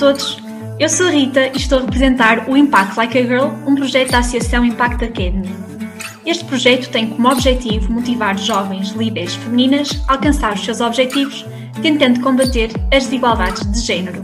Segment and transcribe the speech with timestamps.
[0.00, 0.38] todos,
[0.78, 4.10] eu sou a Rita e estou a representar o Impact Like a Girl, um projeto
[4.10, 5.54] da Associação Impact Academy.
[6.24, 11.44] Este projeto tem como objetivo motivar jovens líderes femininas a alcançar os seus objetivos,
[11.82, 14.22] tentando combater as desigualdades de género.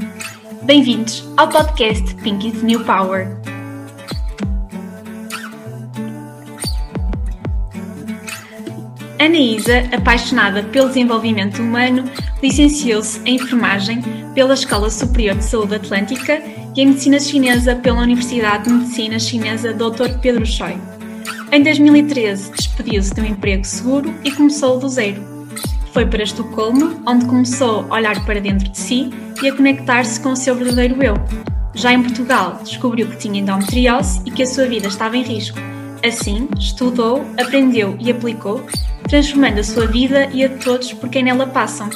[0.62, 3.55] Bem-vindos ao podcast Pinky's New Power.
[9.26, 12.04] Anaísa, apaixonada pelo desenvolvimento humano,
[12.40, 14.00] licenciou-se em enfermagem
[14.34, 16.40] pela Escola Superior de Saúde Atlântica
[16.76, 20.20] e em medicina chinesa pela Universidade de Medicina Chinesa Dr.
[20.22, 20.78] Pedro Choi.
[21.50, 25.20] Em 2013, despediu-se de um emprego seguro e começou do zero.
[25.92, 29.10] Foi para Estocolmo, onde começou a olhar para dentro de si
[29.42, 31.14] e a conectar-se com o seu verdadeiro eu.
[31.74, 35.58] Já em Portugal, descobriu que tinha endometriose e que a sua vida estava em risco.
[36.04, 38.64] Assim, estudou, aprendeu e aplicou
[39.08, 41.88] transformando a sua vida e a de todos por quem nela passam.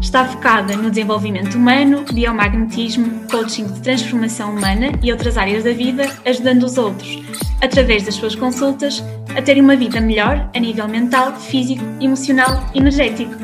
[0.00, 6.04] Está focada no desenvolvimento humano, biomagnetismo, coaching de transformação humana e outras áreas da vida,
[6.24, 7.22] ajudando os outros,
[7.62, 9.02] através das suas consultas,
[9.36, 13.34] a terem uma vida melhor a nível mental, físico, emocional e energético.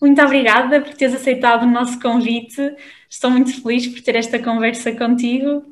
[0.00, 2.72] Muito obrigada por teres aceitado o nosso convite.
[3.08, 5.62] Estou muito feliz por ter esta conversa contigo.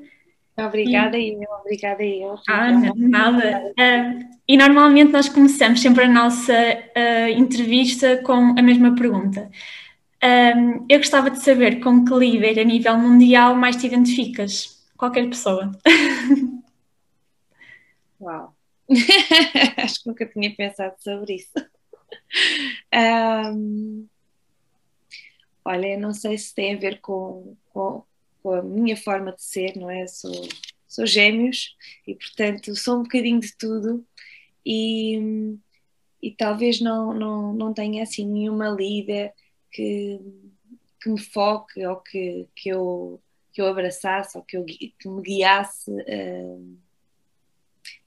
[0.58, 2.36] Obrigada e eu, obrigada eu.
[2.48, 3.72] Ah, não, nada.
[3.78, 9.50] Uh, e normalmente nós começamos sempre a nossa uh, entrevista com a mesma pergunta.
[10.22, 14.84] Um, eu gostava de saber com que líder a nível mundial mais te identificas?
[14.96, 15.70] Qualquer pessoa.
[18.20, 18.52] Uau!
[19.76, 21.52] Acho que nunca tinha pensado sobre isso.
[22.92, 24.08] Um,
[25.64, 28.02] olha, eu não sei se tem a ver com, com,
[28.48, 30.06] com a minha forma de ser, não é?
[30.06, 30.48] Sou,
[30.86, 34.06] sou gêmeos e, portanto, sou um bocadinho de tudo
[34.64, 35.58] e,
[36.22, 39.34] e talvez não, não, não tenha assim nenhuma líder
[39.70, 40.19] que,
[41.02, 43.20] que me foque ou que, que, eu,
[43.52, 46.78] que eu abraçasse ou que, eu, que me guiasse, uh,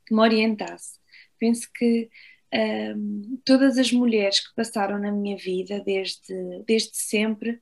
[0.08, 1.00] que me orientasse.
[1.38, 2.10] Penso que
[2.52, 7.62] uh, todas as mulheres que passaram na minha vida desde, desde sempre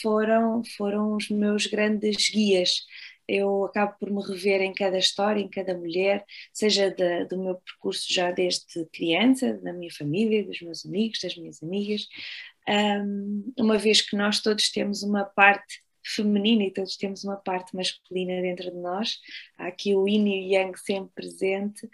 [0.00, 2.84] foram, foram os meus grandes guias.
[3.26, 6.94] Eu acabo por me rever em cada história, em cada mulher, seja
[7.28, 12.06] do meu percurso já desde criança, da minha família, dos meus amigos, das minhas amigas,
[12.68, 17.74] um, uma vez que nós todos temos uma parte feminina e todos temos uma parte
[17.74, 19.18] masculina dentro de nós,
[19.56, 21.88] há aqui o yin e o yang sempre presente.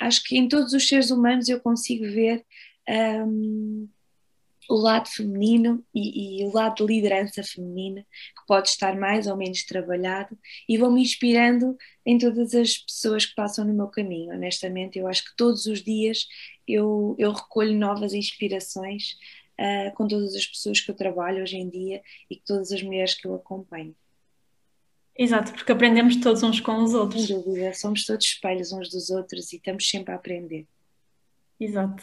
[0.00, 2.44] Acho que em todos os seres humanos eu consigo ver
[2.88, 3.88] um,
[4.68, 9.36] o lado feminino e, e, o lado de liderança feminina, que pode estar mais ou
[9.36, 14.32] menos trabalhado, e vou-me inspirando em todas as pessoas que passam no meu caminho.
[14.32, 16.26] Honestamente, eu acho que todos os dias
[16.66, 19.16] eu, eu recolho novas inspirações
[19.58, 22.82] uh, com todas as pessoas que eu trabalho hoje em dia e com todas as
[22.82, 23.94] mulheres que eu acompanho.
[25.16, 27.26] Exato, porque aprendemos todos uns com os outros.
[27.26, 30.66] Sem dúvida, somos todos espelhos uns dos outros e estamos sempre a aprender.
[31.60, 32.02] Exato.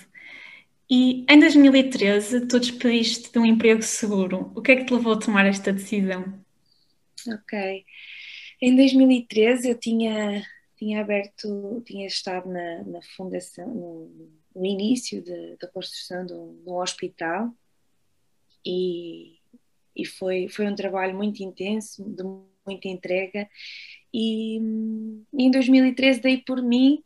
[0.90, 4.52] E em 2013 tu despediste de um emprego seguro.
[4.56, 6.44] O que é que te levou a tomar esta decisão?
[7.28, 7.86] Ok.
[8.60, 10.44] Em 2013 eu tinha,
[10.76, 16.60] tinha aberto, tinha estado na, na fundação, no, no início de, da construção de um,
[16.64, 17.54] de um hospital
[18.66, 19.38] e,
[19.96, 22.24] e foi, foi um trabalho muito intenso, de
[22.66, 23.48] muita entrega
[24.12, 27.04] e, e em 2013 dei por mim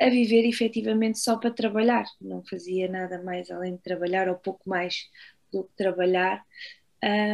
[0.00, 4.68] a viver efetivamente só para trabalhar, não fazia nada mais além de trabalhar, ou pouco
[4.68, 5.08] mais
[5.52, 6.44] do que trabalhar,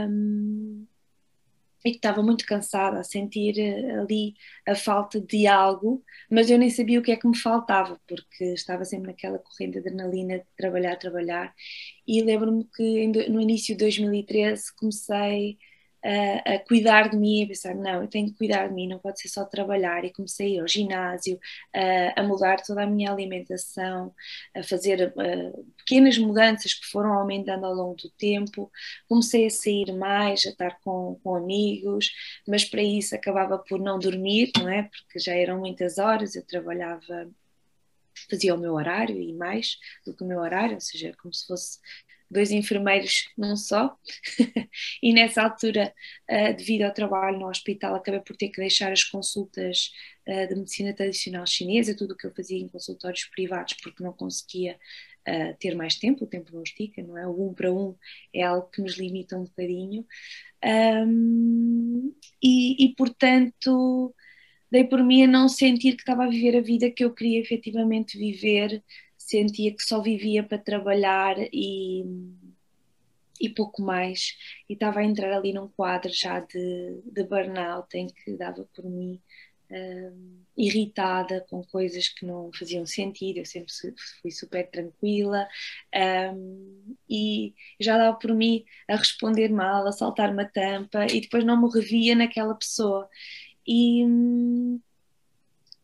[0.08, 0.86] um,
[1.84, 4.34] e que estava muito cansada, a sentir eh, ali
[4.66, 8.44] a falta de algo, mas eu nem sabia o que é que me faltava, porque
[8.54, 11.52] estava sempre naquela corrente de adrenalina de trabalhar, trabalhar,
[12.06, 15.58] e lembro-me que no início de 2013 comecei
[16.04, 18.98] a, a, cuidar de mim, a pensar, não, eu tenho que cuidar de mim, não
[18.98, 20.04] pode ser só trabalhar.
[20.04, 21.38] E comecei a ir ao ginásio,
[21.74, 24.14] a, a mudar toda a minha alimentação,
[24.54, 25.14] a fazer
[25.76, 28.70] pequenas mudanças que foram aumentando ao longo do tempo.
[29.08, 32.10] Comecei a sair mais, a estar com, com amigos,
[32.46, 34.84] mas para isso acabava por não dormir, não é?
[34.84, 37.30] Porque já eram muitas horas, eu trabalhava
[38.30, 41.46] fazia o meu horário e mais do que o meu horário, ou seja, como se
[41.46, 41.78] fosse
[42.32, 43.96] dois enfermeiros num só,
[45.02, 45.92] e nessa altura,
[46.30, 49.92] uh, devido ao trabalho no hospital, acabei por ter que deixar as consultas
[50.26, 54.12] uh, de medicina tradicional chinesa, tudo o que eu fazia em consultórios privados, porque não
[54.12, 54.78] conseguia
[55.28, 57.26] uh, ter mais tempo, o tempo não estica, não é?
[57.26, 57.94] O um para um
[58.34, 60.06] é algo que nos limita um bocadinho,
[60.64, 64.14] um, e, e portanto
[64.70, 67.40] dei por mim a não sentir que estava a viver a vida que eu queria
[67.40, 68.82] efetivamente viver
[69.22, 72.04] sentia que só vivia para trabalhar e,
[73.40, 74.36] e pouco mais,
[74.68, 78.84] e estava a entrar ali num quadro já de, de burnout em que dava por
[78.84, 79.20] mim
[79.70, 83.72] uh, irritada com coisas que não faziam sentido, eu sempre
[84.20, 85.48] fui super tranquila
[86.34, 91.44] um, e já dava por mim a responder mal, a saltar uma tampa e depois
[91.44, 93.08] não me revia naquela pessoa.
[93.66, 94.04] E,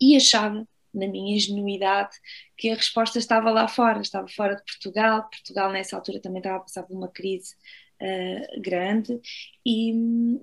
[0.01, 2.17] e achava na minha ingenuidade
[2.57, 5.29] que a resposta estava lá fora, estava fora de Portugal.
[5.31, 7.55] Portugal nessa altura também estava a passar por uma crise
[8.01, 9.21] uh, grande
[9.65, 9.93] e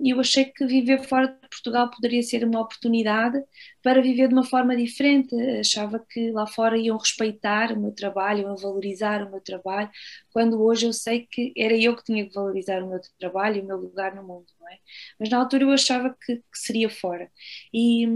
[0.04, 3.42] eu achei que viver fora de Portugal poderia ser uma oportunidade
[3.82, 5.34] para viver de uma forma diferente.
[5.58, 9.90] Achava que lá fora iam respeitar o meu trabalho, iam valorizar o meu trabalho,
[10.32, 13.60] quando hoje eu sei que era eu que tinha que valorizar o meu trabalho e
[13.60, 14.78] o meu lugar no mundo, não é?
[15.18, 17.30] Mas na altura eu achava que, que seria fora.
[17.72, 18.06] E,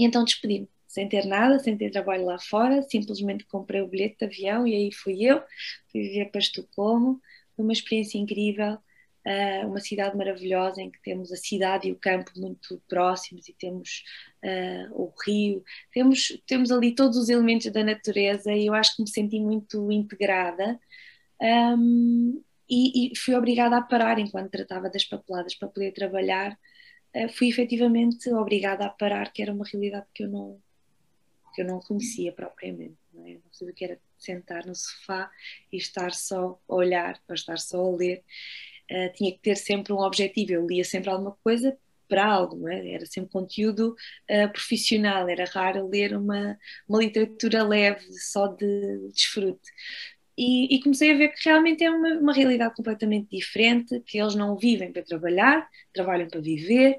[0.00, 4.18] e então despedi-me sem ter nada, sem ter trabalho lá fora, simplesmente comprei o bilhete
[4.18, 5.40] de avião e aí fui eu,
[5.92, 7.20] fui viver para Estocolmo,
[7.54, 11.96] foi uma experiência incrível, uh, uma cidade maravilhosa em que temos a cidade e o
[11.96, 14.02] campo muito próximos e temos
[14.44, 15.62] uh, o rio,
[15.92, 19.92] temos, temos ali todos os elementos da natureza e eu acho que me senti muito
[19.92, 20.76] integrada.
[21.40, 26.58] Um, e, e, fui obrigada a parar enquanto tratava das papeladas para poder trabalhar.
[27.14, 30.60] Uh, fui efetivamente obrigada a parar, que era uma realidade que eu não,
[31.54, 32.96] que eu não conhecia propriamente.
[33.12, 33.34] Não, é?
[33.34, 35.30] não sabia o que era sentar no sofá
[35.72, 38.22] e estar só a olhar ou estar só a ler.
[38.90, 40.52] Uh, tinha que ter sempre um objetivo.
[40.52, 41.76] Eu lia sempre alguma coisa
[42.10, 42.92] para algo, é?
[42.92, 43.94] era sempre conteúdo
[44.28, 46.58] uh, profissional, era raro ler uma,
[46.88, 49.70] uma literatura leve, só de desfrute.
[50.42, 54.34] E, e, comecei a ver que realmente é uma, uma, realidade completamente diferente, que eles
[54.34, 56.98] não vivem para trabalhar, trabalham para viver,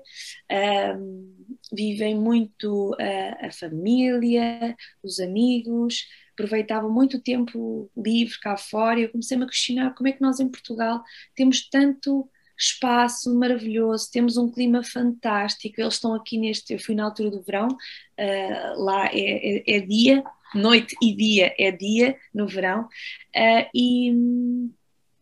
[0.95, 8.99] um, vivem muito a, a, família, os amigos, aproveitavam muito tempo livre cá fora.
[8.99, 11.01] E eu comecei-me a questionar como é que nós em Portugal
[11.35, 17.05] temos tanto espaço maravilhoso, temos um clima fantástico, eles estão aqui neste, eu fui na
[17.05, 20.23] altura do verão, uh, lá é, é, é dia,
[20.53, 24.11] noite e dia é dia no verão, uh, e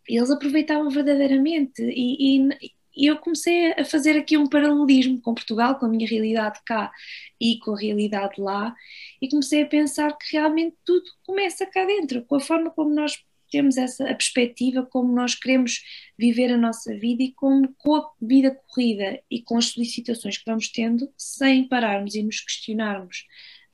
[0.08, 1.82] eles aproveitavam verdadeiramente.
[1.82, 6.08] E, e, e, eu comecei a fazer aqui um paralelismo com Portugal, com a minha
[6.08, 6.92] realidade cá
[7.40, 8.76] e com a realidade lá,
[9.22, 13.24] e comecei a pensar que realmente tudo começa cá dentro, com a forma como nós
[13.52, 15.82] temos essa perspectiva, como nós queremos
[16.18, 20.46] viver a nossa vida e como com a vida corrida e com as solicitações que
[20.46, 23.26] vamos tendo, sem pararmos e nos questionarmos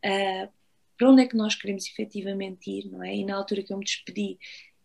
[0.05, 0.49] uh,
[0.97, 3.15] para onde é que nós queremos efetivamente ir, não é?
[3.15, 4.37] E na altura que eu me despedi,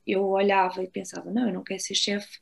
[0.06, 2.38] eu olhava e pensava, não, eu não quero ser chefe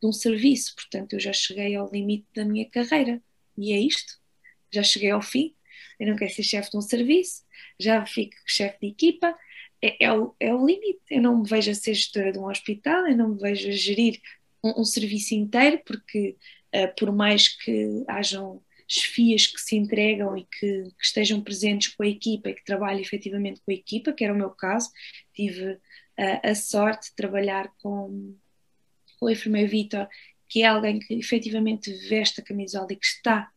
[0.00, 3.22] de um serviço, portanto eu já cheguei ao limite da minha carreira.
[3.56, 4.18] E é isto,
[4.70, 5.54] já cheguei ao fim,
[5.98, 7.44] eu não quero ser chefe de um serviço,
[7.78, 9.36] já fico chefe de equipa,
[9.82, 12.48] é, é, o, é o limite, eu não me vejo a ser gestora de um
[12.48, 14.20] hospital, eu não me vejo a gerir
[14.62, 16.36] um, um serviço inteiro, porque
[16.74, 22.02] uh, por mais que hajam chefias que se entregam e que, que, estejam presentes com
[22.02, 24.90] a equipa e que trabalhem efetivamente com a equipa, que era o meu caso.
[25.32, 28.36] Tive uh, a sorte de trabalhar com,
[29.18, 30.08] com o enfermeiro Vitor,
[30.48, 33.48] que é alguém que efetivamente veste a camisola e que está,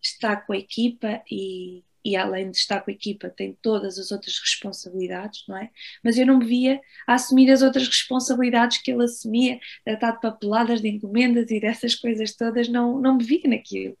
[0.00, 4.10] está com a equipa e, e além de estar com a equipa tem todas as
[4.10, 5.70] outras responsabilidades, não é?
[6.02, 10.20] Mas eu não me via a assumir as outras responsabilidades que ele assumia, tratar de
[10.20, 13.96] papeladas, de encomendas e dessas coisas todas, não, não me via naquilo.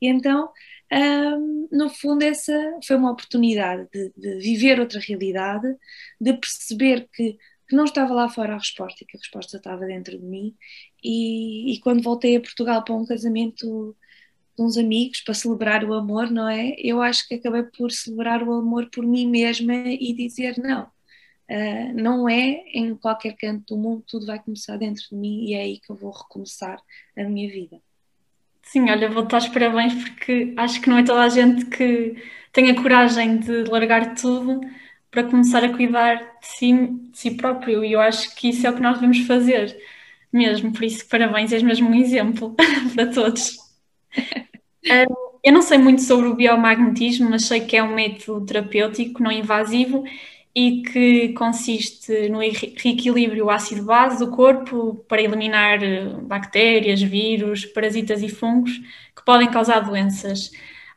[0.00, 0.50] E então,
[0.92, 2.52] um, no fundo, essa
[2.86, 5.68] foi uma oportunidade de, de viver outra realidade,
[6.20, 7.38] de perceber que
[7.72, 10.54] que não estava lá fora a resposta e que a resposta estava dentro de mim.
[11.02, 13.96] E, e, quando voltei a Portugal para um casamento
[14.62, 16.74] de uns amigos para celebrar o amor, não é?
[16.78, 20.84] Eu acho que acabei por celebrar o amor por mim mesma e dizer não.
[21.50, 25.54] Uh, não é em qualquer canto do mundo, tudo vai começar dentro de mim e
[25.54, 26.78] é aí que eu vou recomeçar
[27.16, 27.78] a minha vida.
[28.62, 32.16] Sim, olha, vou dar os parabéns porque acho que não é toda a gente que
[32.52, 34.60] tem a coragem de largar tudo
[35.10, 38.70] para começar a cuidar de si, de si próprio e eu acho que isso é
[38.70, 39.76] o que nós devemos fazer
[40.32, 42.56] mesmo, por isso parabéns, és mesmo um exemplo
[42.94, 43.58] para todos.
[45.42, 49.32] Eu não sei muito sobre o biomagnetismo, mas sei que é um método terapêutico não
[49.32, 50.04] invasivo
[50.54, 58.28] e que consiste no reequilíbrio ácido-base do corpo para eliminar eh, bactérias, vírus, parasitas e
[58.28, 58.78] fungos
[59.16, 60.50] que podem causar doenças.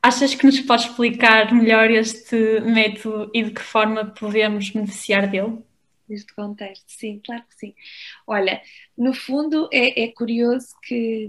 [0.03, 5.57] Achas que nos podes explicar melhor este método e de que forma podemos beneficiar dele?
[6.07, 7.73] Neste contexto, sim, claro que sim.
[8.27, 8.61] Olha,
[8.95, 11.27] no fundo é, é curioso que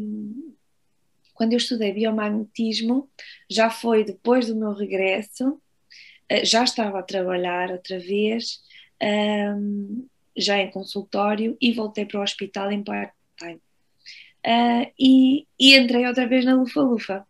[1.36, 3.08] quando eu estudei biomagnetismo,
[3.48, 5.60] já foi depois do meu regresso,
[6.28, 8.60] eh, já estava a trabalhar outra vez,
[9.02, 13.60] um, já em consultório e voltei para o hospital em part-time.
[14.44, 17.26] Uh, e, e, entrei outra vez na Lufa-Lufa,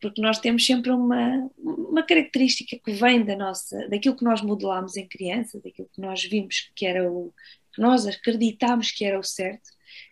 [0.00, 4.96] porque nós temos sempre uma, uma característica que vem da nossa, daquilo que nós modelámos
[4.96, 7.32] em criança, daquilo que nós vimos que era o
[7.72, 9.70] que nós acreditámos que era o certo,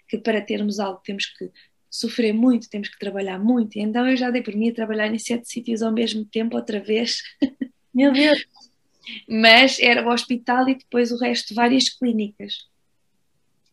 [0.08, 1.50] que para termos algo temos que
[1.94, 3.78] sofrer muito, temos que trabalhar muito.
[3.78, 6.80] Então eu já dei por mim a trabalhar em sete sítios ao mesmo tempo, outra
[6.80, 7.22] vez.
[7.94, 8.44] Meu Deus!
[9.28, 12.66] Mas era o hospital e depois o resto, várias clínicas.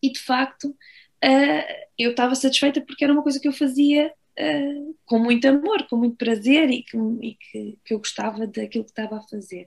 [0.00, 4.96] E de facto, uh, eu estava satisfeita porque era uma coisa que eu fazia uh,
[5.04, 7.36] com muito amor, com muito prazer e, que, e
[7.84, 9.66] que, eu gostava daquilo que estava a fazer.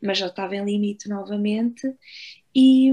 [0.00, 1.92] Mas já estava em limite novamente
[2.54, 2.92] e.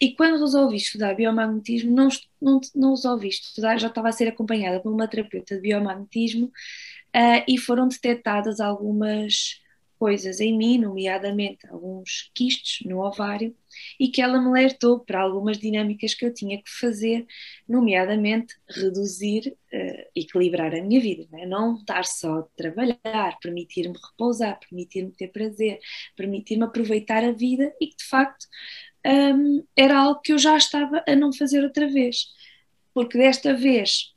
[0.00, 2.08] E quando resolvi estudar biomagnetismo, não,
[2.40, 7.44] não, não resolvi estudar, já estava a ser acompanhada por uma terapeuta de biomagnetismo uh,
[7.48, 9.60] e foram detectadas algumas
[9.98, 13.54] coisas em mim, nomeadamente alguns quistes no ovário,
[13.98, 17.26] e que ela me alertou para algumas dinâmicas que eu tinha que fazer,
[17.68, 21.46] nomeadamente reduzir, uh, equilibrar a minha vida, não, é?
[21.46, 25.80] não estar só a trabalhar, permitir-me repousar, permitir-me ter prazer,
[26.16, 28.46] permitir-me aproveitar a vida e que de facto
[29.06, 32.28] um, era algo que eu já estava a não fazer outra vez,
[32.92, 34.14] porque desta vez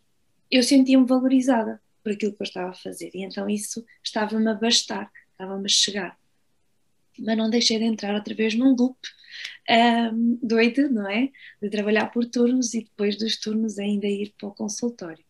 [0.50, 4.54] eu sentia-me valorizada por aquilo que eu estava a fazer e então isso estava-me a
[4.54, 6.18] bastar, estava-me a chegar.
[7.20, 8.98] Mas não deixei de entrar outra vez num loop
[10.14, 11.30] um, doido, não é?
[11.62, 15.24] De trabalhar por turnos e depois dos turnos ainda ir para o consultório.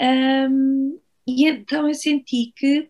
[0.00, 2.88] Um, e então eu senti que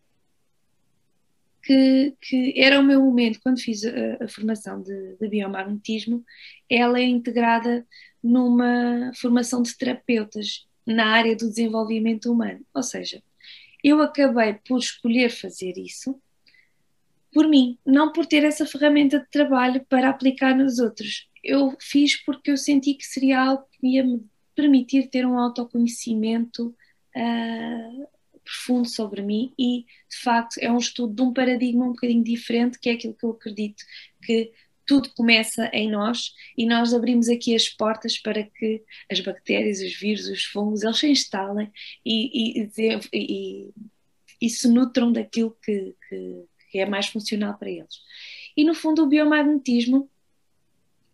[1.68, 6.24] que, que, era o meu momento, quando fiz a, a formação de, de, biomagnetismo,
[6.68, 7.86] ela é integrada
[8.22, 12.64] numa formação de terapeutas na área do desenvolvimento humano.
[12.72, 13.22] Ou seja,
[13.84, 16.18] eu acabei por escolher fazer isso
[17.34, 21.28] por mim, não por ter essa ferramenta de trabalho para aplicar nos outros.
[21.44, 26.74] Eu fiz porque eu senti que seria algo que ia me permitir ter um autoconhecimento
[27.14, 28.08] uh,
[28.48, 32.78] profundo sobre mim e, de facto, é um estudo de um paradigma um bocadinho diferente,
[32.78, 33.84] que é aquilo que eu acredito
[34.24, 34.50] que
[34.86, 39.94] tudo começa em nós e nós abrimos aqui as portas para que as bactérias, os
[39.94, 41.70] vírus, os fungos, eles se instalem
[42.04, 42.70] e, e,
[43.12, 43.70] e,
[44.40, 48.00] e se nutram daquilo que, que, que é mais funcional para eles.
[48.56, 50.10] E, no fundo, o biomagnetismo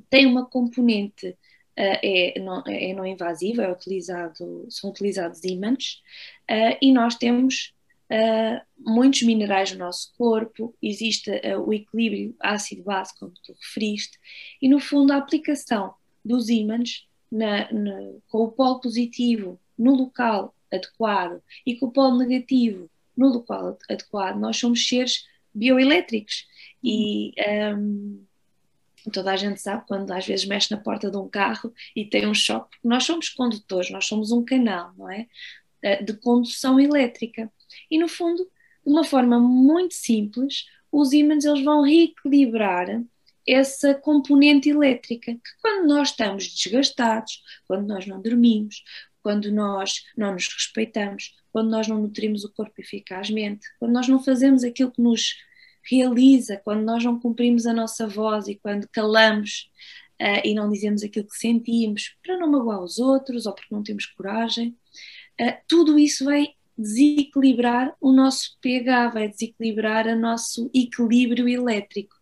[0.09, 1.37] tem uma componente
[1.77, 6.03] é, não, é não invasiva, é utilizado, são utilizados ímãs
[6.51, 7.75] uh, e nós temos
[8.11, 11.31] uh, muitos minerais no nosso corpo, existe
[11.67, 14.19] o equilíbrio ácido-base, como tu referiste,
[14.61, 20.55] e no fundo a aplicação dos ímãs na, na, com o polo positivo no local
[20.73, 26.47] adequado e com o polo negativo no local adequado, nós somos seres bioelétricos
[26.83, 27.33] e
[27.77, 28.25] um,
[29.11, 32.27] toda a gente sabe quando às vezes mexe na porta de um carro e tem
[32.27, 35.27] um choque, nós somos condutores, nós somos um canal, não é?
[35.83, 37.53] Eh, de condução elétrica.
[37.91, 43.03] E no fundo, de uma forma muito simples, os ímãs eles vão reequilibrar
[43.47, 48.83] essa componente elétrica, que quando nós estamos desgastados, quando nós não dormimos,
[49.23, 54.23] quando nós não nos respeitamos, quando nós não nutrimos o corpo eficazmente, quando nós não
[54.23, 55.37] fazemos aquilo que nos
[55.91, 59.71] realiza quando nós não cumprimos a nossa voz e quando calamos
[60.21, 63.83] uh, e não dizemos aquilo que sentimos para não magoar os outros ou porque não
[63.83, 64.77] temos coragem,
[65.41, 72.15] uh, tudo isso vai desequilibrar o nosso pH, vai desequilibrar o nosso equilíbrio elétrico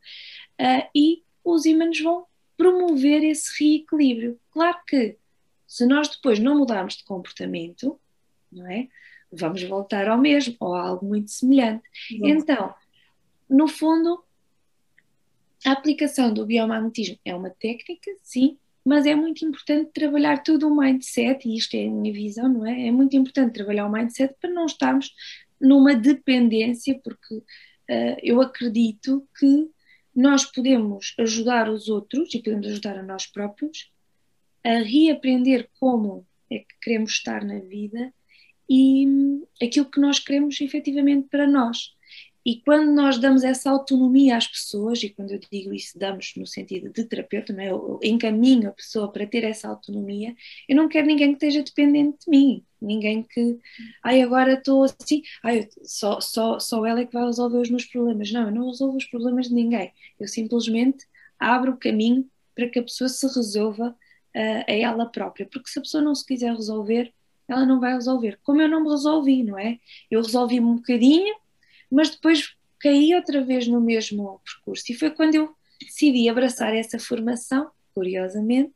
[0.60, 2.26] uh, e os ímãs vão
[2.56, 4.38] promover esse reequilíbrio.
[4.50, 5.16] Claro que
[5.66, 7.98] se nós depois não mudarmos de comportamento,
[8.50, 8.88] não é?
[9.32, 11.82] Vamos voltar ao mesmo ou a algo muito semelhante.
[12.10, 12.74] Então,
[13.52, 14.24] no fundo,
[15.64, 20.76] a aplicação do biomagnetismo é uma técnica, sim, mas é muito importante trabalhar todo o
[20.76, 22.88] mindset, e isto é a minha visão, não é?
[22.88, 25.14] É muito importante trabalhar o mindset para não estarmos
[25.60, 29.70] numa dependência, porque uh, eu acredito que
[30.14, 33.92] nós podemos ajudar os outros e podemos ajudar a nós próprios
[34.64, 38.12] a reaprender como é que queremos estar na vida
[38.68, 41.94] e hum, aquilo que nós queremos efetivamente para nós.
[42.44, 46.46] E quando nós damos essa autonomia às pessoas, e quando eu digo isso, damos no
[46.46, 47.70] sentido de terapeuta, não é?
[47.70, 50.34] eu encaminho a pessoa para ter essa autonomia,
[50.68, 53.58] eu não quero ninguém que esteja dependente de mim, ninguém que,
[54.02, 57.84] ai, agora estou assim, ai, só, só, só ela é que vai resolver os meus
[57.84, 58.32] problemas.
[58.32, 61.06] Não, eu não resolvo os problemas de ninguém, eu simplesmente
[61.38, 65.78] abro o caminho para que a pessoa se resolva uh, a ela própria, porque se
[65.78, 67.12] a pessoa não se quiser resolver,
[67.48, 68.38] ela não vai resolver.
[68.42, 69.78] Como eu não me resolvi, não é?
[70.10, 71.34] Eu resolvi um bocadinho
[71.92, 74.90] mas depois caí outra vez no mesmo percurso.
[74.90, 78.72] E foi quando eu decidi abraçar essa formação, curiosamente,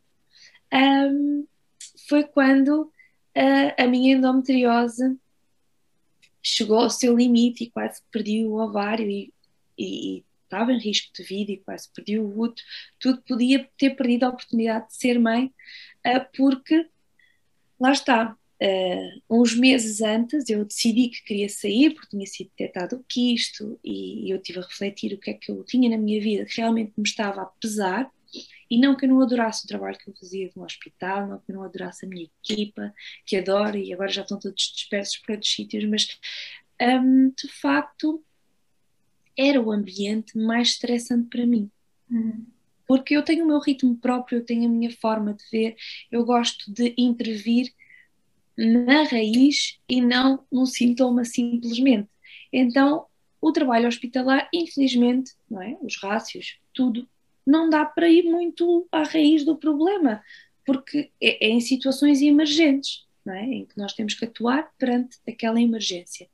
[0.72, 1.46] um,
[2.08, 2.92] foi quando
[3.34, 5.18] a, a minha endometriose
[6.42, 9.32] chegou ao seu limite e quase perdi o ovário e,
[9.78, 12.66] e, e estava em risco de vida e quase perdi o útero,
[13.00, 15.46] tudo podia ter perdido a oportunidade de ser mãe,
[16.06, 16.88] uh, porque
[17.80, 22.96] lá está, uh, uns meses antes eu decidi que queria sair porque tinha sido detectado
[22.96, 25.98] o quisto e, e eu tive a refletir o que é que eu tinha na
[25.98, 28.10] minha vida que realmente me estava a pesar
[28.70, 31.52] e não que eu não adorasse o trabalho que eu fazia no hospital, não que
[31.52, 32.92] eu não adorasse a minha equipa,
[33.24, 36.18] que adoro e agora já estão todos dispersos por outros sítios, mas
[36.80, 38.22] um, de facto
[39.38, 41.70] era o ambiente mais estressante para mim.
[42.10, 42.46] Uhum.
[42.86, 45.76] Porque eu tenho o meu ritmo próprio, eu tenho a minha forma de ver,
[46.10, 47.72] eu gosto de intervir
[48.56, 52.08] na raiz e não num sintoma simplesmente.
[52.52, 53.06] Então,
[53.40, 55.76] o trabalho hospitalar, infelizmente, não é?
[55.82, 57.08] os rácios, tudo
[57.46, 60.22] não dá para ir muito à raiz do problema,
[60.64, 63.44] porque é, é em situações emergentes, é?
[63.44, 66.28] em que nós temos que atuar perante aquela emergência.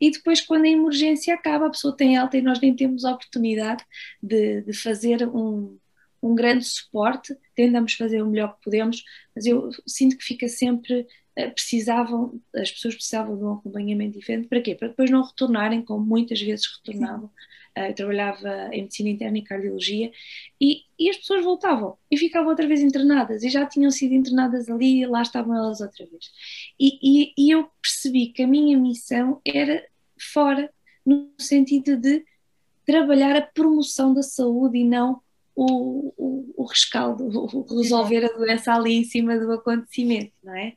[0.00, 3.12] E depois, quando a emergência acaba, a pessoa tem alta e nós nem temos a
[3.12, 3.84] oportunidade
[4.22, 5.78] de, de fazer um,
[6.22, 9.04] um grande suporte, tentamos fazer o melhor que podemos,
[9.34, 11.06] mas eu sinto que fica sempre
[11.46, 14.74] precisavam, as pessoas precisavam de um acompanhamento diferente, para quê?
[14.74, 17.30] Para depois não retornarem, como muitas vezes retornavam,
[17.86, 20.10] eu trabalhava em medicina interna e cardiologia,
[20.60, 24.68] e, e, as pessoas voltavam e ficavam outra vez internadas, e já tinham sido internadas
[24.68, 26.32] ali e lá estavam elas outra vez.
[26.78, 29.84] E, e, e eu percebi que a minha missão era
[30.18, 30.70] fora,
[31.06, 32.24] no sentido de
[32.84, 35.20] trabalhar a promoção da saúde e não
[35.54, 40.74] o, o, o rescaldo, o resolver a doença ali em cima do acontecimento, não é?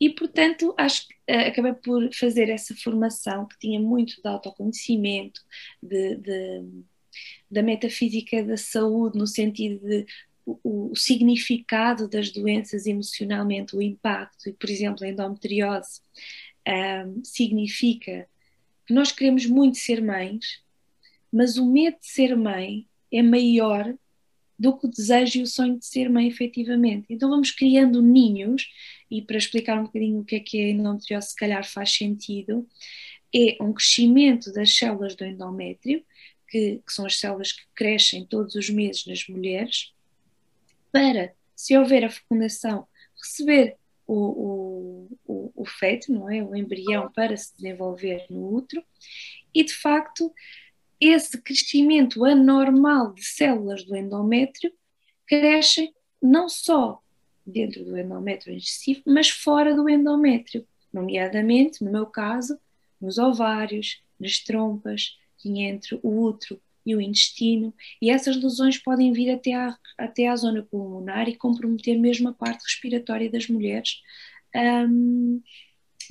[0.00, 5.40] E, portanto, acho que uh, acabei por fazer essa formação que tinha muito de autoconhecimento,
[5.82, 6.64] de, de,
[7.50, 10.06] da metafísica da saúde, no sentido de
[10.46, 16.00] o, o, significado das doenças emocionalmente, o impacto, e, por exemplo, a endometriose
[16.64, 18.28] ehm, significa
[18.86, 20.62] que nós queremos muito ser mães,
[21.30, 23.94] mas o medo de ser mãe é maior
[24.58, 27.06] do que o desejo e o sonho de ser mãe efetivamente.
[27.08, 28.68] Então vamos criando ninhos
[29.10, 32.66] e para explicar um bocadinho o que é que é endometriose, se calhar faz sentido,
[33.34, 36.04] é um crescimento das células do endométrio,
[36.48, 39.92] que, que são as células que crescem todos os meses nas mulheres,
[40.90, 42.86] para, se houver a fecundação,
[43.22, 46.42] receber o, o, o, feto, não é?
[46.42, 48.82] O embrião para se desenvolver no útero,
[49.54, 50.32] e de facto,
[51.00, 54.72] esse crescimento anormal de células do endométrio
[55.26, 57.00] crescem não só
[57.46, 62.58] dentro do endométrio específico, mas fora do endométrio, nomeadamente, no meu caso,
[63.00, 69.30] nos ovários, nas trompas, entre o útero e o intestino, e essas lesões podem vir
[69.30, 74.00] até à, até à zona pulmonar e comprometer mesmo a parte respiratória das mulheres.
[74.54, 75.42] Um,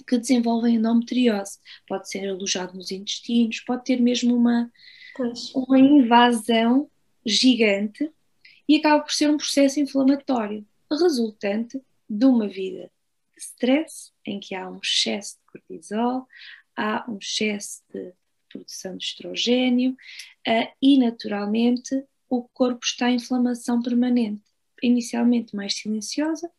[0.03, 1.59] que desenvolvem endometriose.
[1.87, 4.71] Pode ser alojado nos intestinos, pode ter mesmo uma,
[5.53, 6.89] uma invasão
[7.25, 8.11] gigante
[8.67, 12.91] e acaba por ser um processo inflamatório resultante de uma vida
[13.35, 16.27] de stress, em que há um excesso de cortisol,
[16.75, 18.13] há um excesso de
[18.49, 24.43] produção de estrogênio uh, e, naturalmente, o corpo está em inflamação permanente,
[24.81, 26.49] inicialmente mais silenciosa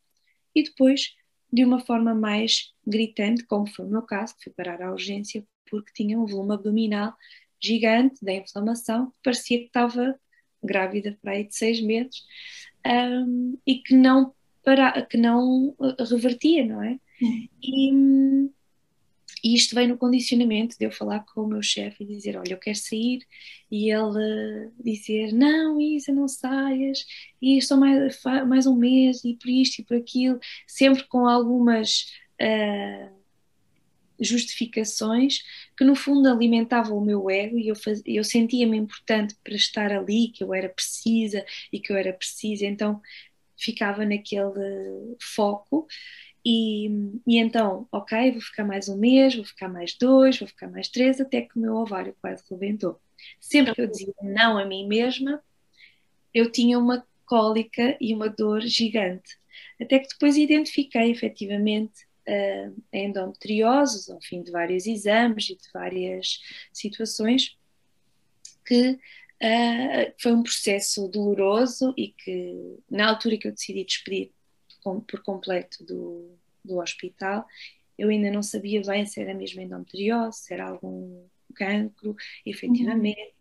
[0.55, 1.15] e depois
[1.53, 5.45] de uma forma mais gritante, como foi o meu caso, que fui parar à urgência
[5.71, 7.15] porque tinha um volume abdominal
[7.61, 10.19] gigante da inflamação, parecia que estava
[10.63, 12.23] grávida para aí de seis meses
[12.87, 16.99] um, e que não, para, que não uh, revertia, não é?
[17.21, 17.49] Uhum.
[17.63, 18.51] E,
[19.43, 22.53] e isto vem no condicionamento de eu falar com o meu chefe e dizer: Olha,
[22.53, 23.21] eu quero sair,
[23.71, 27.05] e ele dizer: Não, Isa, não saias,
[27.41, 32.07] e estou mais, mais um mês, e por isto e por aquilo, sempre com algumas.
[32.41, 33.19] Uh,
[34.21, 35.45] justificações
[35.77, 37.75] que no fundo alimentavam o meu ego e eu,
[38.05, 42.67] eu sentia-me importante para estar ali, que eu era precisa e que eu era precisa,
[42.67, 43.01] então
[43.57, 45.87] ficava naquele foco
[46.45, 46.87] e,
[47.27, 50.89] e então, ok, vou ficar mais um mês, vou ficar mais dois, vou ficar mais
[50.89, 52.99] três, até que o meu ovário quase rebentou.
[53.41, 55.43] Sempre que eu dizia não a mim mesma,
[56.33, 59.37] eu tinha uma cólica e uma dor gigante.
[59.81, 66.41] Até que depois identifiquei efetivamente uh, endometriose, ao fim de vários exames e de várias
[66.73, 67.57] situações,
[68.67, 74.33] que uh, foi um processo doloroso e que, na altura que eu decidi despedir
[74.83, 77.47] por completo do, do hospital,
[77.99, 82.15] eu ainda não sabia bem se era mesmo endometriose, se era algum cancro,
[82.47, 83.21] efetivamente.
[83.21, 83.39] Uhum.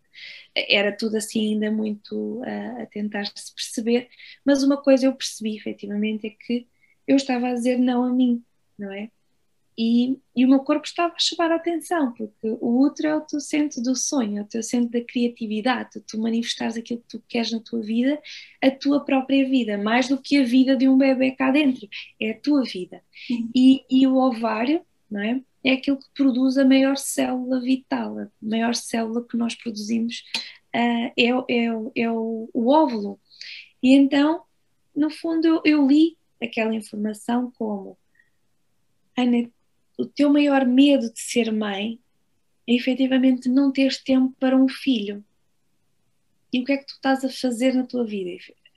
[0.56, 4.10] era tudo assim ainda muito a, a tentar se perceber,
[4.44, 6.68] mas uma coisa eu percebi efetivamente é que
[7.08, 8.44] eu estava a dizer não a mim,
[8.78, 9.10] não é?
[9.80, 13.22] E, e, o meu corpo estava a chamar a atenção, porque o útero é o
[13.22, 17.24] teu centro do sonho, é o teu centro da criatividade, tu manifestares aquilo que tu
[17.28, 18.20] queres na tua vida,
[18.60, 21.88] a tua própria vida, mais do que a vida de um bebê cá dentro,
[22.20, 23.04] é a tua vida.
[23.54, 25.42] E, e, o ovário, não é?
[25.64, 30.24] É aquilo que produz a maior célula vital, a maior célula que nós produzimos
[30.76, 33.20] uh, é, é, é o, o, óvulo.
[33.84, 34.42] E então,
[34.96, 37.98] no fundo, eu, eu li aquela informação como
[39.18, 39.50] Ana,
[39.98, 42.00] o teu maior medo de ser mãe
[42.68, 45.26] é efetivamente não teres tempo para um filho.
[46.54, 48.30] E o que é que tu estás a fazer na tua vida?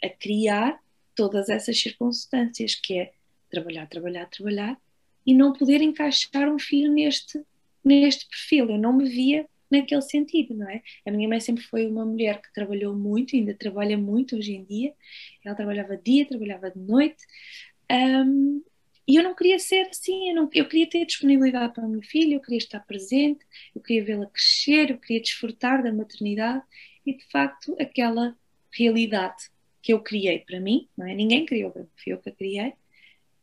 [0.02, 0.80] A criar
[1.14, 3.12] todas essas circunstâncias, que é
[3.50, 4.80] trabalhar, trabalhar, trabalhar,
[5.26, 7.44] e não poder encaixar um filho neste,
[7.84, 8.70] neste perfil.
[8.70, 10.82] Eu não me via naquele sentido, não é?
[11.06, 14.64] A minha mãe sempre foi uma mulher que trabalhou muito, ainda trabalha muito hoje em
[14.64, 14.94] dia.
[15.44, 17.22] Ela trabalhava dia, trabalhava de noite,
[17.90, 18.62] um,
[19.10, 22.00] e eu não queria ser assim, eu, não, eu queria ter disponibilidade para o meu
[22.00, 23.44] filho, eu queria estar presente,
[23.74, 26.62] eu queria vê-la crescer, eu queria desfrutar da maternidade
[27.04, 28.36] e de facto aquela
[28.70, 29.50] realidade
[29.82, 31.12] que eu criei para mim, não é?
[31.12, 32.72] Ninguém criou para mim, fui eu que a criei,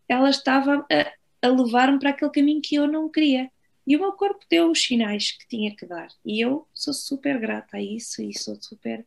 [0.08, 3.52] ela estava a, a levar-me para aquele caminho que eu não queria.
[3.86, 6.08] E o meu corpo deu os sinais que tinha que dar.
[6.26, 9.06] E eu sou super grata a isso e sou super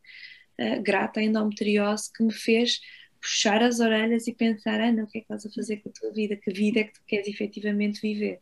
[0.59, 2.81] uh, grata à endometriose que me fez
[3.21, 5.93] puxar as orelhas e pensar, Ana, o que é que estás a fazer com a
[5.93, 6.37] tua vida?
[6.37, 8.41] Que vida é que tu queres efetivamente viver?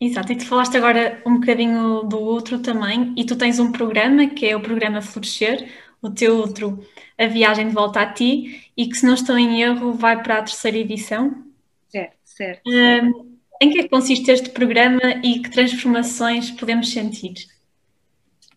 [0.00, 4.26] Exato, e tu falaste agora um bocadinho do outro também, e tu tens um programa
[4.28, 5.68] que é o programa Florescer,
[6.00, 6.86] o teu outro,
[7.18, 10.38] a viagem de volta a ti, e que se não estou em erro vai para
[10.38, 11.44] a terceira edição.
[11.88, 12.62] Certo, certo.
[12.66, 17.34] Um, em que é que consiste este programa e que transformações podemos sentir?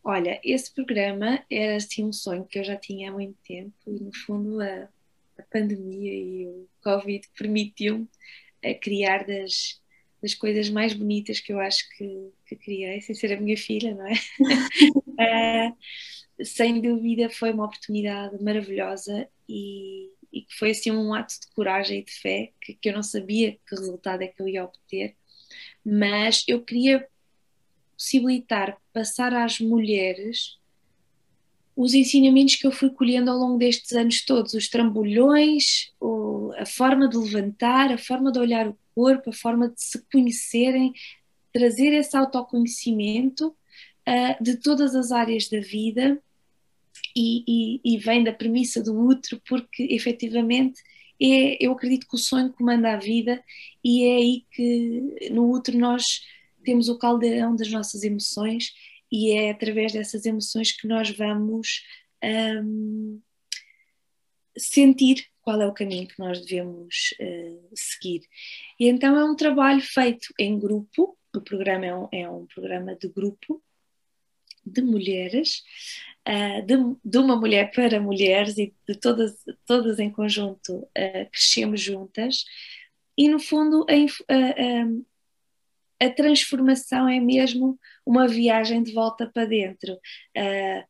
[0.01, 3.91] Olha, esse programa era assim um sonho que eu já tinha há muito tempo e
[4.01, 4.88] no fundo a,
[5.43, 8.08] a pandemia e o Covid permitiu
[8.63, 9.82] a criar das,
[10.21, 13.93] das coisas mais bonitas que eu acho que, que criei, sem ser a minha filha,
[13.93, 14.13] não é?
[15.69, 15.77] uh,
[16.43, 21.99] sem dúvida foi uma oportunidade maravilhosa e, e que foi assim um ato de coragem
[21.99, 25.15] e de fé que, que eu não sabia que resultado é que eu ia obter,
[25.86, 27.08] mas eu queria
[27.97, 30.58] possibilitar passar às mulheres
[31.75, 35.91] os ensinamentos que eu fui colhendo ao longo destes anos todos, os trambolhões,
[36.57, 40.93] a forma de levantar, a forma de olhar o corpo, a forma de se conhecerem,
[41.51, 46.21] trazer esse autoconhecimento uh, de todas as áreas da vida
[47.15, 50.81] e, e, e, vem da premissa do outro, porque efetivamente
[51.21, 53.43] é, eu acredito que o sonho comanda a vida
[53.83, 56.03] e é aí que no outro nós
[56.63, 58.73] temos o caldeirão das nossas emoções
[59.13, 61.84] e é através dessas emoções que nós vamos
[62.23, 63.21] um,
[64.58, 68.21] sentir qual é o caminho que nós devemos uh, seguir.
[68.80, 72.95] E então é um trabalho feito em grupo, o programa é um, é um programa
[72.95, 73.62] de grupo
[74.65, 75.62] de mulheres,
[76.28, 79.36] uh, de, de, uma mulher para mulheres e de todas,
[79.67, 82.45] todas em conjunto uh, crescemos juntas
[83.15, 83.93] e no fundo a,
[84.34, 89.93] a, a transformação é mesmo uma viagem de volta para dentro.
[90.37, 90.83] Uh,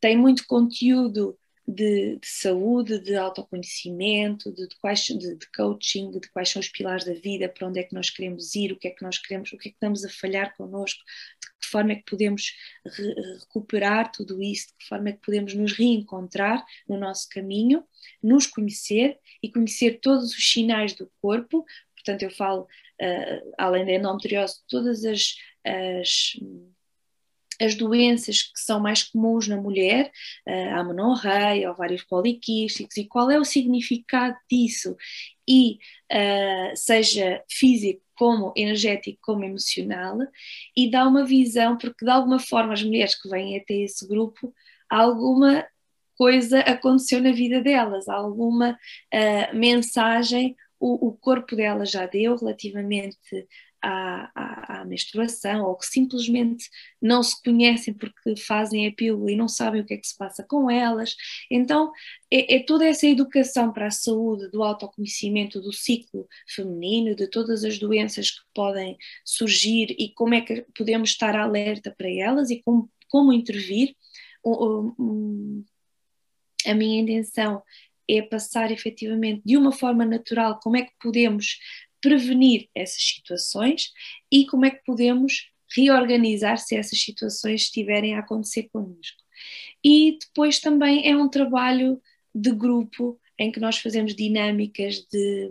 [0.00, 1.38] tem muito conteúdo
[1.70, 6.68] de, de, saúde, de autoconhecimento, de, de, quais, de, de, coaching, de quais são os
[6.68, 9.18] pilares da vida, para onde é que nós queremos ir, o que é que nós
[9.18, 11.00] queremos, o que é que estamos a falhar connosco,
[11.40, 12.52] de que forma é que podemos
[12.84, 17.84] re recuperar tudo isso, de que forma é que podemos nos reencontrar no nosso caminho,
[18.22, 21.64] nos conhecer e conhecer todos os sinais do corpo.
[21.94, 26.32] Portanto, eu falo uh, além da endometriose, todas as, as,
[27.60, 30.10] as, doenças que são mais comuns na mulher,
[30.74, 34.96] a menorreia, ovários poliquísticos, e qual é o significado disso,
[35.50, 35.78] e
[36.12, 40.16] uh, seja físico como energético, como emocional,
[40.76, 44.54] e dá uma visão, porque de alguma forma as mulheres que vêm até esse grupo,
[44.88, 45.66] alguma
[46.16, 53.18] coisa aconteceu na vida delas, alguma uh, mensagem o corpo dela já deu relativamente
[53.82, 56.68] à, à, à, menstruação ou que simplesmente
[57.00, 60.16] não se conhecem porque fazem a pílula e não sabem o que é que se
[60.16, 61.16] passa com elas.
[61.50, 61.92] Então,
[62.30, 67.64] é, é, toda essa educação para a saúde, do autoconhecimento do ciclo feminino, de todas
[67.64, 72.62] as doenças que podem surgir e como é que podemos estar alerta para elas e
[72.62, 73.94] como, como intervir.
[76.66, 77.62] A minha intenção
[78.08, 81.58] é passar efetivamente de uma forma natural como é que podemos
[82.00, 83.92] prevenir essas situações
[84.30, 89.22] e como é que podemos reorganizar se essas situações estiverem a acontecer connosco.
[89.84, 92.00] e depois também é um trabalho
[92.34, 95.50] de grupo em que nós fazemos dinâmicas de,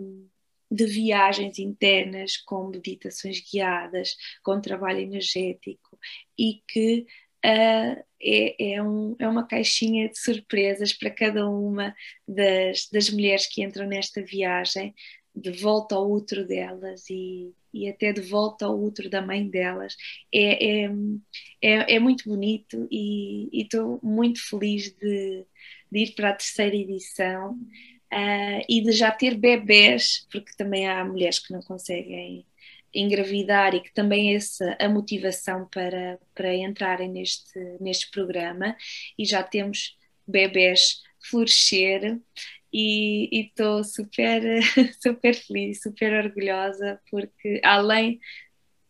[0.70, 5.98] de viagens internas com meditações guiadas, com trabalho energético
[6.38, 7.06] e que
[7.44, 11.94] uh, é, é, um, é, uma caixinha de surpresas para cada uma
[12.28, 14.94] das, das mulheres que entram nesta viagem,
[15.34, 19.96] de volta ao útero delas e, e até de volta ao útero da mãe delas.
[20.32, 20.90] É, é,
[21.62, 25.44] é, é muito bonito e estou muito feliz de,
[25.90, 31.04] de, ir para a terceira edição uh, e de já ter bebés, porque também há
[31.04, 32.44] mulheres que não conseguem
[32.92, 38.76] engravidar e que também é essa a motivação para, para entrarem neste, neste programa
[39.16, 42.18] e já temos bebés florescer
[42.72, 44.42] e estou super,
[45.02, 48.20] super feliz, super orgulhosa, porque além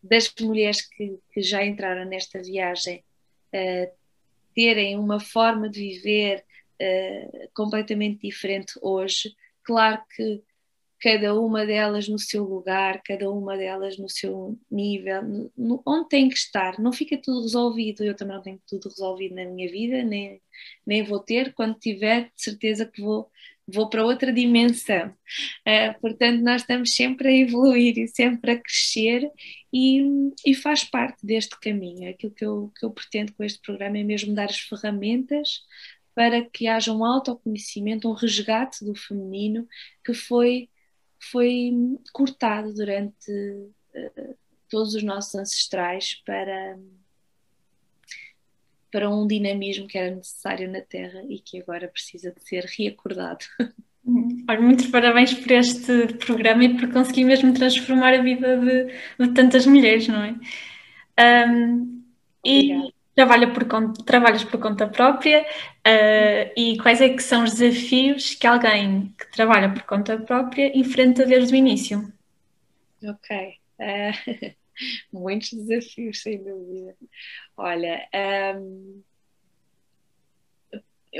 [0.03, 3.03] das mulheres que, que já entraram nesta viagem
[3.55, 3.91] uh,
[4.55, 6.45] terem uma forma de viver
[6.81, 10.43] uh, completamente diferente hoje, claro que
[11.01, 16.29] cada uma delas no seu lugar, cada uma delas no seu nível, no, onde tem
[16.29, 16.79] que estar.
[16.79, 18.05] Não fica tudo resolvido.
[18.05, 20.41] Eu também não tenho tudo resolvido na minha vida, nem,
[20.87, 21.55] nem vou ter.
[21.55, 23.31] Quando tiver, de certeza que vou,
[23.73, 25.09] vou para outra dimensão.
[25.67, 29.31] Uh, portanto, nós estamos sempre a evoluir e sempre a crescer
[29.73, 30.03] e,
[30.47, 32.09] e faz parte deste caminho.
[32.11, 35.61] Aquilo que eu, que eu pretendo com este programa é mesmo dar as ferramentas
[36.15, 39.67] para que haja um autoconhecimento, um resgate do feminino
[40.05, 40.69] que foi
[41.31, 41.71] foi
[42.13, 44.37] cortado durante uh,
[44.71, 46.79] todos os nossos ancestrais para,
[48.91, 53.45] para um dinamismo que era necessário na Terra e que agora precisa de ser reacordado.
[54.05, 54.45] Uhum.
[54.49, 59.35] Olha, muitos parabéns por este programa e por conseguir mesmo transformar a vida de, de
[59.35, 60.35] tantas mulheres, não é?
[61.49, 62.03] Um,
[62.45, 67.55] e trabalha por conta, trabalhas por conta própria uh, e quais é que são os
[67.55, 72.11] desafios que alguém que trabalha por conta própria enfrenta desde o início?
[73.03, 73.55] Ok.
[73.79, 74.55] Uh,
[75.13, 76.97] muitos desafios, sem dúvida.
[77.57, 78.09] Olha,
[78.57, 79.03] um,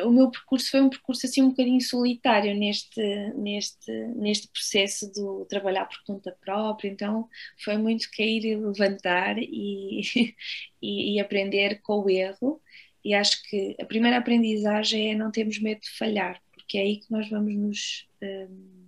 [0.05, 3.01] o meu percurso foi um percurso assim um bocadinho solitário neste,
[3.35, 10.01] neste, neste processo do trabalhar por conta própria, então foi muito cair e levantar e,
[10.81, 12.63] e, e, aprender com o erro
[13.05, 16.99] e acho que a primeira aprendizagem é não termos medo de falhar, porque é aí
[16.99, 18.81] que nós vamos nos um,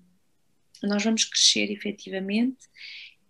[0.85, 2.69] nós vamos crescer efetivamente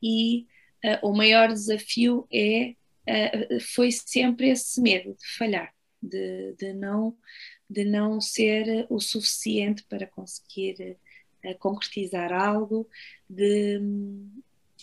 [0.02, 0.46] e
[0.84, 2.74] uh, o maior desafio é
[3.08, 7.16] uh, foi sempre esse medo de falhar, de, de não
[7.68, 10.98] de não ser o suficiente para conseguir
[11.44, 12.86] uh, concretizar algo,
[13.28, 13.80] de,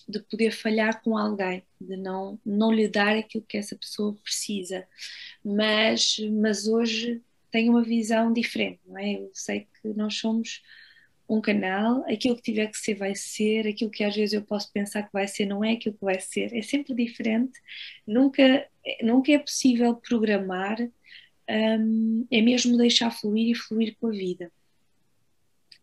[0.08, 4.88] de poder falhar com alguém, de não, não lhe dar aquilo que essa pessoa precisa.
[5.46, 9.14] Mas, mas hoje tenho uma visão diferente, não é?
[9.14, 10.64] Eu sei que nós somos
[11.30, 14.72] um canal, aquilo que tiver que ser vai ser, aquilo que às vezes eu posso
[14.74, 17.60] pensar que vai ser não é aquilo que vai ser, é sempre diferente,
[18.06, 18.68] nunca,
[19.04, 20.78] nunca é possível programar
[21.50, 24.52] um, é mesmo deixar fluir e fluir com a vida.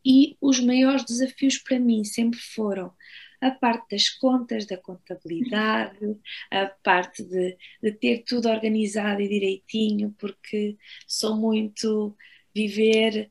[0.04, 2.92] E os maiores desafios para mim sempre foram
[3.40, 6.16] a parte das contas, da contabilidade,
[6.50, 12.16] a parte de, de ter tudo organizado e direitinho, porque sou muito
[12.54, 13.30] viver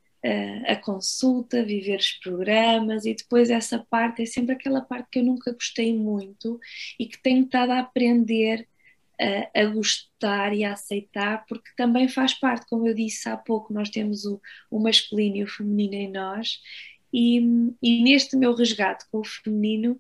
[0.68, 5.24] a consulta, viver os programas, e depois essa parte é sempre aquela parte que eu
[5.24, 6.60] nunca gostei muito
[7.00, 8.68] e que tenho estado a aprender
[9.20, 13.74] a, a, gostar e a aceitar, porque também faz parte, como eu disse há pouco,
[13.74, 16.60] nós temos o, o masculino e o feminino em nós,
[17.14, 17.40] e,
[17.82, 20.00] e neste meu resgate com o feminino,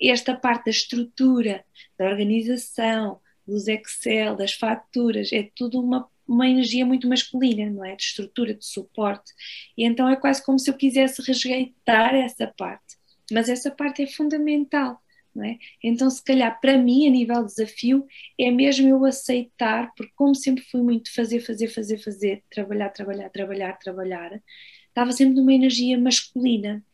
[0.00, 1.64] esta parte da estrutura,
[1.96, 7.94] da organização, dos Excel, das faturas, é tudo uma, uma energia muito masculina, não é?
[7.96, 9.32] De estrutura, de suporte.
[9.76, 12.96] E então é quase como se eu quisesse resgatar essa parte.
[13.30, 15.00] Mas essa parte é fundamental.
[15.36, 15.58] É?
[15.82, 18.06] Então, se calhar, para mim, a nível de desafio,
[18.38, 23.28] é mesmo eu aceitar, porque como sempre fui muito fazer, fazer, fazer, fazer, trabalhar, trabalhar,
[23.30, 24.40] trabalhar, trabalhar,
[24.86, 26.84] estava sempre numa energia masculina.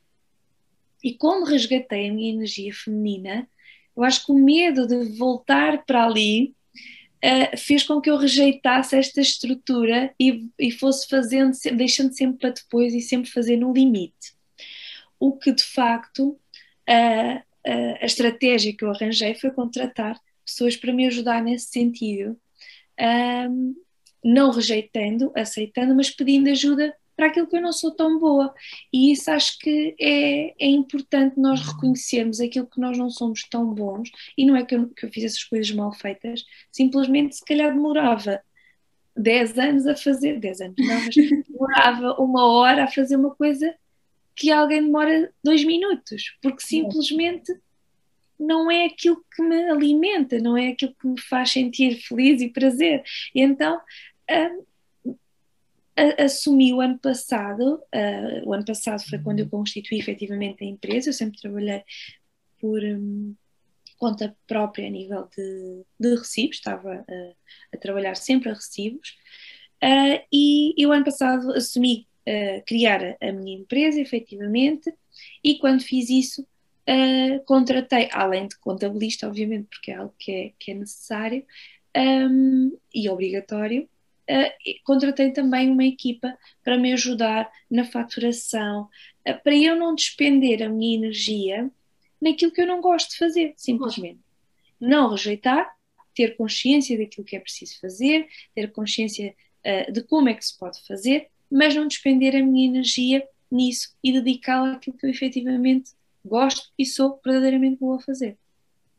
[1.05, 3.47] E como resgatei a minha energia feminina,
[3.95, 6.55] eu acho que o medo de voltar para ali
[7.25, 12.51] uh, fez com que eu rejeitasse esta estrutura e, e fosse fazendo, deixando sempre para
[12.51, 14.35] depois e sempre fazer no limite.
[15.19, 17.43] O que de facto uh,
[18.01, 22.37] a estratégia que eu arranjei foi contratar pessoas para me ajudar nesse sentido,
[23.49, 23.75] um,
[24.25, 28.55] não rejeitando, aceitando, mas pedindo ajuda para aquilo que eu não sou tão boa.
[28.91, 33.75] E isso acho que é, é importante nós reconhecermos aquilo que nós não somos tão
[33.75, 37.45] bons, e não é que eu, que eu fiz essas coisas mal feitas, simplesmente se
[37.45, 38.41] calhar demorava
[39.15, 41.15] 10 anos a fazer, 10 anos não, mas
[41.47, 43.75] demorava uma hora a fazer uma coisa
[44.35, 47.53] que alguém demora dois minutos, porque simplesmente
[48.39, 52.49] não é aquilo que me alimenta, não é aquilo que me faz sentir feliz e
[52.49, 53.03] prazer.
[53.35, 53.79] E então
[54.31, 54.65] um,
[56.19, 61.09] assumi o ano passado, uh, o ano passado foi quando eu constituí efetivamente a empresa,
[61.09, 61.83] eu sempre trabalhei
[62.61, 63.35] por um,
[63.99, 67.37] conta própria a nível de, de recibos, estava uh,
[67.73, 69.17] a trabalhar sempre a recibos,
[69.83, 72.09] uh, e eu ano passado assumi
[72.65, 74.95] criar a, a minha empresa, efetivamente,
[75.43, 76.47] e quando fiz isso
[76.89, 81.45] uh, contratei, além de contabilista, obviamente, porque é algo que é, que é necessário
[81.97, 83.89] um, e obrigatório,
[84.31, 88.89] uh, contratei também uma equipa para me ajudar na faturação,
[89.29, 91.71] uh, para eu não despender a minha energia
[92.21, 94.21] naquilo que eu não gosto de fazer, simplesmente.
[94.81, 95.75] Não rejeitar,
[96.15, 99.35] ter consciência daquilo que é preciso fazer, ter consciência
[99.93, 104.13] de como é que se pode fazer, mas não despender a minha energia nisso e
[104.13, 105.93] dedicá-la àquilo que eu efetivamente
[106.25, 108.39] gosto e sou verdadeiramente boa a fazer.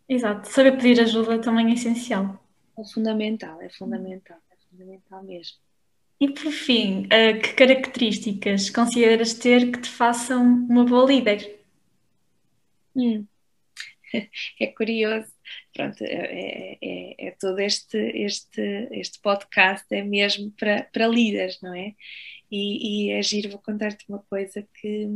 [0.09, 2.43] Exato, saber pedir ajuda também é essencial.
[2.77, 4.37] É fundamental, é fundamental,
[4.71, 5.57] fundamental mesmo.
[6.19, 11.59] E por fim, eh, que características consideras ter que te façam uma boa líder?
[12.95, 13.25] Hum.
[14.59, 15.31] É curioso,
[15.73, 21.61] pronto, é, é, é, é, todo este, este, este podcast é mesmo para, para líderes,
[21.61, 21.95] não é?
[22.51, 25.07] E, e é giro, vou contar-te uma coisa que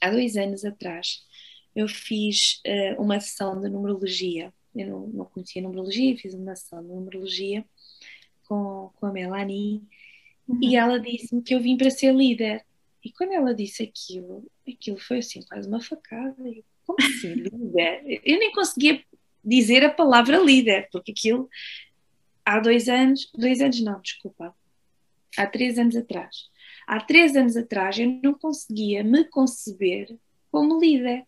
[0.00, 1.26] há dois anos atrás,
[1.74, 4.54] eu fiz uh, uma sessão de numerologia.
[4.74, 7.64] Eu não, não conhecia numerologia, fiz uma sessão de numerologia
[8.46, 9.82] com, com a Melanie
[10.48, 10.58] uhum.
[10.62, 12.64] e ela disse-me que eu vim para ser líder.
[13.04, 16.34] E quando ela disse aquilo, aquilo foi assim, quase uma facada.
[16.44, 18.20] Eu, Como assim, líder?
[18.24, 19.02] Eu nem conseguia
[19.44, 21.48] dizer a palavra líder, porque aquilo
[22.44, 24.54] há dois anos, dois anos não, desculpa,
[25.36, 26.48] há três anos atrás,
[26.86, 30.16] há três anos atrás eu não conseguia me conceber
[30.50, 31.24] como líder.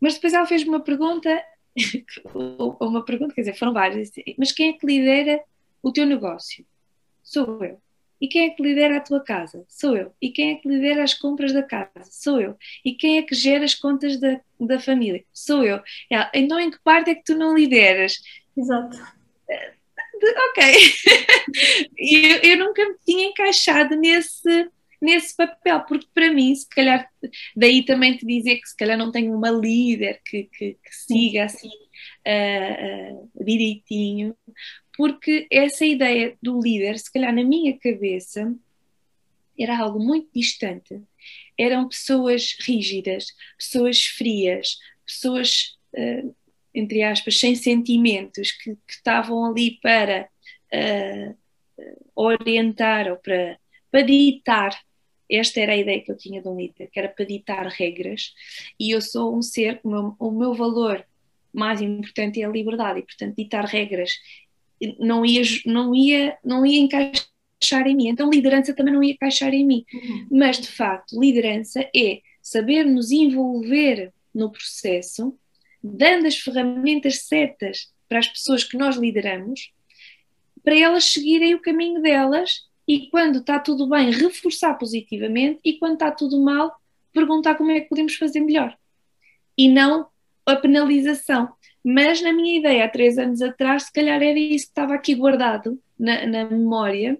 [0.00, 1.42] Mas depois ela fez uma pergunta,
[2.80, 5.42] uma pergunta, quer dizer, foram várias, mas quem é que lidera
[5.88, 6.64] o teu negócio?
[7.22, 7.80] Sou eu.
[8.20, 9.64] E quem é que lidera a tua casa?
[9.68, 10.12] Sou eu.
[10.20, 12.10] E quem é que lidera as compras da casa?
[12.10, 12.56] Sou eu.
[12.84, 15.24] E quem é que gera as contas da, da família?
[15.32, 15.80] Sou eu.
[16.10, 18.20] Ela, então em que parte é que tu não lideras?
[18.56, 18.98] Exato
[20.50, 20.62] ok.
[21.96, 24.70] eu, eu nunca me tinha encaixado nesse,
[25.00, 27.08] nesse papel, porque para mim, se calhar,
[27.56, 31.44] daí também te dizer que se calhar não tenho uma líder que, que, que siga
[31.44, 31.70] assim
[32.26, 34.36] uh, uh, direitinho,
[34.98, 38.52] porque essa ideia do líder, se calhar na minha cabeça,
[39.56, 41.00] era algo muito distante.
[41.56, 46.34] Eram pessoas rígidas, pessoas frias, pessoas uh,
[46.74, 50.28] entre aspas, sem sentimentos, que, que estavam ali para
[50.74, 51.36] uh,
[52.14, 53.58] orientar ou para,
[53.90, 54.78] para ditar.
[55.30, 58.32] Esta era a ideia que eu tinha de um líder, que era para ditar regras,
[58.80, 61.04] e eu sou um ser, o meu, o meu valor
[61.52, 64.12] mais importante é a liberdade, e portanto ditar regras
[64.98, 69.52] não ia, não ia, não ia encaixar em mim, então liderança também não ia encaixar
[69.52, 70.26] em mim, uhum.
[70.30, 75.36] mas de facto liderança é saber nos envolver no processo,
[75.82, 79.72] dando as ferramentas certas para as pessoas que nós lideramos,
[80.62, 85.94] para elas seguirem o caminho delas e quando está tudo bem, reforçar positivamente e quando
[85.94, 86.74] está tudo mal,
[87.12, 88.76] perguntar como é que podemos fazer melhor.
[89.56, 90.08] E não
[90.50, 91.48] a penalização.
[91.84, 95.14] Mas na minha ideia, há três anos atrás, se calhar era isso que estava aqui
[95.14, 97.18] guardado na, na memória,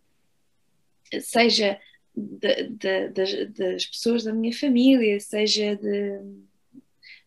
[1.20, 1.78] seja
[2.14, 6.20] de, de, de, das pessoas da minha família, seja de,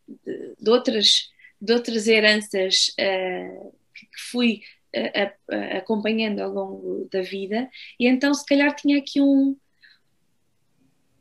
[0.07, 4.61] de, de outras, de outras heranças uh, que fui
[4.95, 9.55] uh, uh, acompanhando ao longo da vida, e então se calhar tinha aqui um,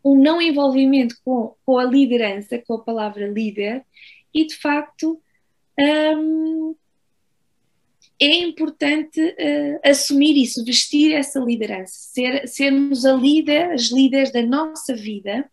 [0.05, 3.85] um não envolvimento com, com a liderança, com a palavra líder,
[4.33, 5.21] e de facto
[6.17, 6.75] um,
[8.21, 14.43] é importante uh, assumir isso, vestir essa liderança, ser, sermos a líder, as líderes da
[14.43, 15.49] nossa vida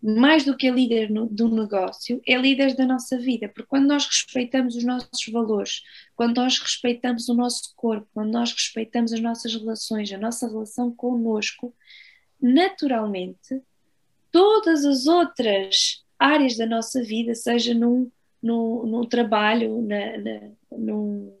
[0.00, 3.88] mais do que a líder no, do negócio, é líder da nossa vida, porque quando
[3.88, 5.82] nós respeitamos os nossos valores,
[6.14, 10.92] quando nós respeitamos o nosso corpo, quando nós respeitamos as nossas relações, a nossa relação
[10.92, 11.74] connosco,
[12.40, 13.60] naturalmente,
[14.30, 18.10] todas as outras áreas da nossa vida, seja num,
[18.42, 20.40] num, num trabalho, na, na,
[20.72, 21.32] num,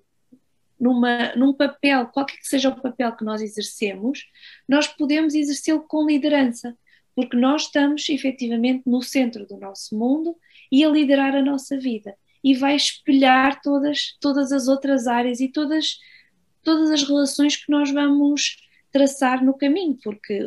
[0.78, 4.26] numa, num papel, qualquer que seja o papel que nós exercemos,
[4.68, 6.76] nós podemos exercê-lo com liderança
[7.14, 10.36] porque nós estamos efetivamente no centro do nosso mundo
[10.70, 12.14] e a liderar a nossa vida.
[12.44, 15.98] E vai espelhar todas, todas as outras áreas e todas
[16.62, 18.58] todas as relações que nós vamos
[18.90, 20.40] traçar no caminho, porque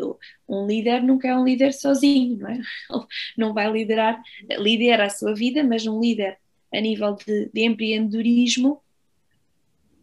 [0.47, 2.61] um líder nunca é um líder sozinho, não é?
[3.37, 4.21] Não vai liderar,
[4.57, 6.37] lidera a sua vida, mas um líder
[6.73, 8.81] a nível de, de empreendedorismo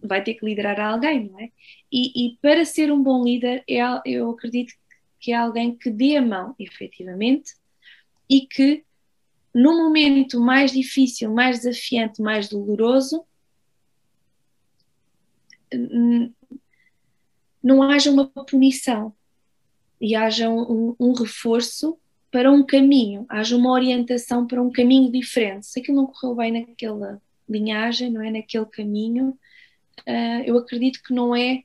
[0.02, 1.50] vai ter que liderar alguém, não é?
[1.90, 4.72] E, e, para ser um bom líder, é, eu acredito
[5.18, 7.54] que é alguém que dê a mão, efetivamente,
[8.30, 8.84] e que
[9.54, 13.24] no momento mais difícil, mais desafiante, mais doloroso,
[17.68, 19.12] não haja uma punição
[20.00, 21.98] e haja um, um, reforço
[22.30, 25.66] para um caminho, haja uma orientação para um caminho diferente.
[25.66, 29.38] Se aquilo não correu bem naquela linhagem, não é naquele caminho,
[30.00, 31.62] uh, eu acredito que não é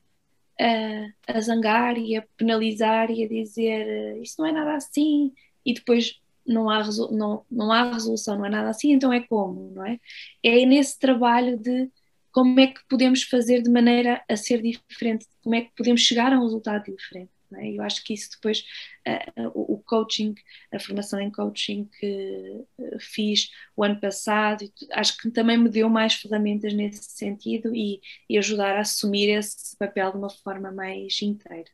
[0.59, 5.31] uh, a zangar e a penalizar e a dizer uh, isso não é nada assim
[5.65, 9.71] e depois não há, não, não há resolução, não é nada assim, então é como,
[9.73, 9.99] não é?
[10.43, 11.89] É nesse trabalho de
[12.33, 16.33] como é que podemos fazer de maneira a ser diferente, como é que podemos chegar
[16.33, 17.31] a um resultado diferente.
[17.55, 17.69] É?
[17.69, 18.65] Eu acho que isso depois,
[19.07, 20.33] uh, o, coaching,
[20.71, 25.87] a formação em coaching que uh, fiz o ano passado, acho que também me deu
[25.87, 31.21] mais ferramentas nesse sentido e, e ajudar a assumir esse papel de uma forma mais
[31.21, 31.69] inteira.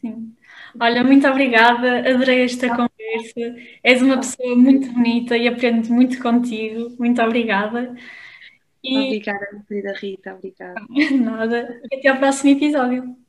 [0.00, 0.34] Sim.
[0.80, 3.56] Olha, muito obrigada, adorei esta conversa.
[3.84, 6.92] És uma pessoa muito bonita e aprendo muito contigo.
[6.98, 7.94] Muito obrigada.
[8.82, 8.98] E...
[8.98, 10.80] Obrigada, minha querida Rita, obrigada.
[11.20, 11.80] Nada.
[11.92, 13.21] Até ao próximo episódio.